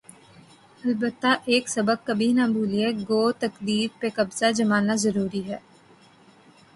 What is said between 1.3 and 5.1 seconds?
ایک سبق کبھی نہ بھولے‘ گو اقتدار پہ قبضہ جمانا